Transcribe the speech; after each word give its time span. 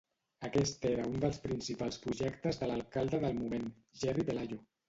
Aquest 0.47 0.87
era 0.91 1.03
un 1.09 1.19
dels 1.25 1.37
principals 1.43 2.01
projectes 2.07 2.61
de 2.63 2.71
l'alcalde 2.73 3.23
del 3.27 3.39
moment, 3.45 3.73
Jerry 4.03 4.31
Pelayo. 4.33 4.63